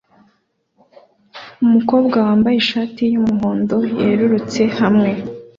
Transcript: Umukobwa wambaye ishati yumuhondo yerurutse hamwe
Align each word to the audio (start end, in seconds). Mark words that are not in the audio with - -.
Umukobwa 1.63 2.15
wambaye 2.27 2.57
ishati 2.63 3.01
yumuhondo 3.13 3.77
yerurutse 4.01 4.61
hamwe 4.79 5.09